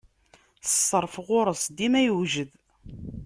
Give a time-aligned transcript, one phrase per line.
[0.71, 2.51] Ṣṣeṛf ɣuṛ-s dima yewjed.